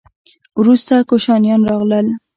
[0.59, 2.07] وروسته کوشانیان راغلل